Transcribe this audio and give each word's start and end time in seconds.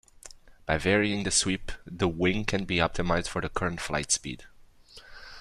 By 0.65 0.79
varying 0.79 1.25
the 1.25 1.29
sweep 1.29 1.71
the 1.85 2.07
wing 2.07 2.43
can 2.45 2.65
be 2.65 2.77
optimised 2.77 3.27
for 3.27 3.39
the 3.39 3.49
current 3.49 3.79
flight 3.79 4.11
speed. 4.11 4.45